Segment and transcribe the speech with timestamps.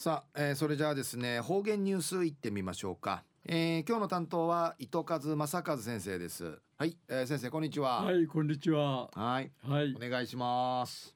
[0.00, 6.58] さあ、えー、それじゃあですね方言ニュースいってみましょうか、えー、今日の担当は糸数正和先生です。
[6.78, 8.02] はい、えー、先生こんにちは。
[8.02, 9.10] はいこんにちは。
[9.14, 9.50] はい。
[9.62, 9.94] はい。
[9.94, 11.14] お願いします。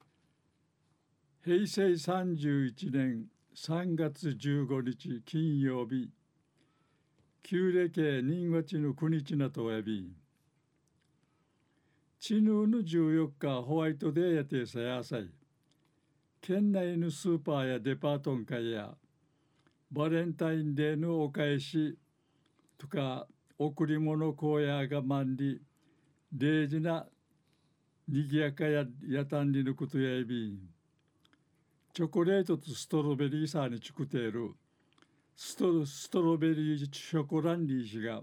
[1.43, 3.25] 平成三十一年
[3.55, 6.11] 三月十五日金曜日
[7.43, 10.13] 旧暦人月の九日なとおやび。
[12.21, 15.31] チヌーの十四日ホワイトデーやてさやさい
[16.47, 18.91] 県内のスーパーやデパートン会や
[19.91, 21.97] バレンタインデーのお返し
[22.77, 23.27] とか
[23.59, 25.63] 贈り物荒野が万里
[26.35, 27.07] 大事な
[28.07, 30.59] にぎやかややたんりのことやいび
[31.95, 34.53] チョコレートとストロベリーサーにチクテール
[35.35, 38.21] ストストロベリーショコランリー氏が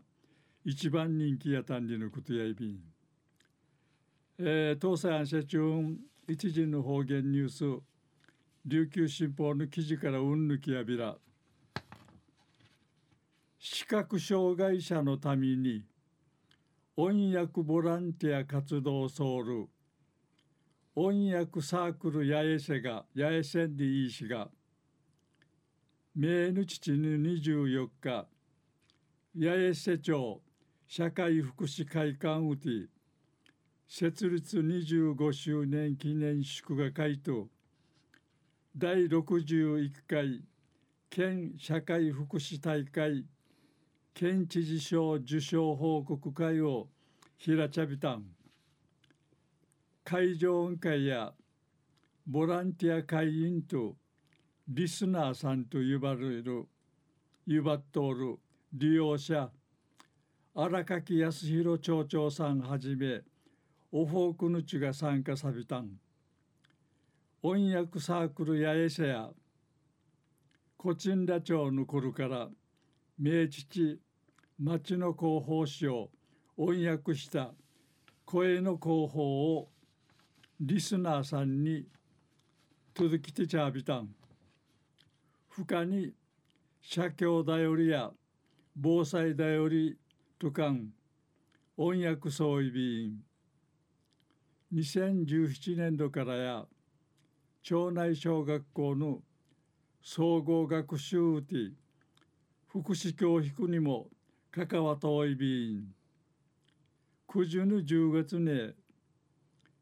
[0.63, 2.79] 一番人気やたんりのことやいび
[4.37, 5.81] えー、東西安社長
[6.27, 7.90] 一時の方言ニュース。
[8.63, 11.17] 琉球新報の記事からうんぬきやびら。
[13.57, 15.83] 視覚障害者のために
[16.95, 19.69] 音訳ボランティア活動ソウル。
[20.93, 24.49] 音訳サークル八重瀬が八重瀬でいいしが。
[26.15, 28.27] 明の父の24日
[29.39, 30.41] 八重瀬町
[30.87, 32.89] 社会福祉会館うて
[33.87, 37.47] 設立25周年記念祝賀会と
[38.73, 40.45] 第61回
[41.09, 43.25] 県社会福祉大会
[44.13, 46.87] 県知事賞受賞報告会を
[47.37, 48.23] 平茶びたん
[50.05, 51.33] 会場委員会や
[52.25, 53.97] ボランティア会員と
[54.69, 56.65] リスナーさんと呼ばれる
[57.45, 58.37] ゆばっとおる
[58.71, 59.49] 利用者
[60.55, 63.19] 荒垣康弘町長さんはじめ
[63.91, 65.89] おフォークヌチが参加さびたん。
[67.43, 69.29] 音訳サークル八重瀬や
[70.77, 72.47] コチンラ町の頃から
[73.17, 73.99] 明治
[74.59, 76.11] 町の広報誌を
[76.55, 77.51] 音訳した
[78.25, 79.69] 声の広報を
[80.59, 81.87] リスナーさんに
[82.93, 84.09] 届きてちゃびたん。
[85.49, 86.13] 他に
[86.79, 88.11] 社協だよりや
[88.75, 89.97] 防災だより
[90.37, 90.89] とかん
[91.75, 93.23] 音訳総意備員
[94.75, 96.65] 2017年度からや
[97.63, 99.19] 町内小学校の
[100.01, 101.43] 総合学習
[102.67, 104.07] 福祉教育にも
[104.51, 105.93] 関わといびん
[107.27, 108.73] 九十の10月ね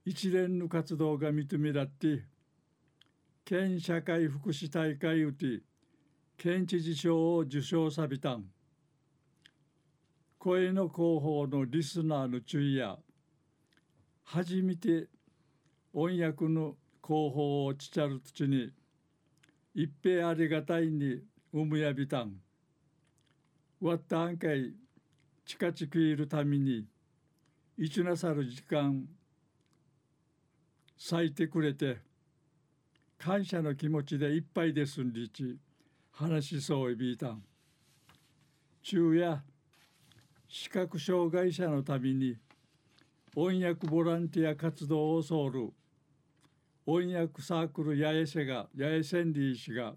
[0.05, 2.25] 一連の活動が認めらって
[3.45, 5.61] 県社会福祉大会うて
[6.37, 8.45] 県知事賞を受賞さびたん。
[10.37, 12.97] 声の広報のリスナーの注意や
[14.23, 15.07] 初めて
[15.93, 16.75] 音訳の
[17.09, 18.69] 広報をちちゃる土に
[19.73, 22.35] 一平ありがたいにうむやびたん。
[23.81, 24.75] わったあんかい
[25.43, 26.85] 近ちくいるために
[27.79, 29.07] いちなさる時間
[30.99, 31.97] 咲いてくれて
[33.17, 35.57] 感謝の気持ちでいっぱいですんりち
[36.11, 37.41] 話しそういびいたん。
[38.83, 39.41] 昼夜
[40.47, 42.37] 視覚障害者のために
[43.33, 45.73] 翻訳ボランティア活動をソウル。
[46.89, 49.93] 翻訳サークル八重瀬が八重千里氏が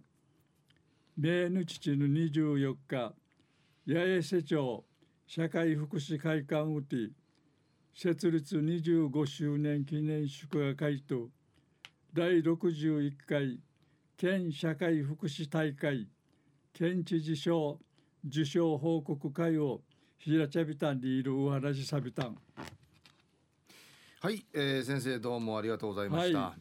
[1.16, 3.14] 明の父の24日
[3.86, 4.84] 八重瀬町
[5.26, 7.10] 社会福祉会館うて
[7.94, 11.30] 設立25周年記念祝賀会と
[12.12, 13.58] 第61回
[14.18, 16.06] 県社会福祉大会
[16.74, 17.78] 県知事賞
[18.28, 19.80] 受賞報告会を
[20.18, 22.24] 平茶ビタンにいるお話さびた。
[22.24, 22.36] ん
[24.20, 26.60] はい、えー、先生どうもありがとうございました、はい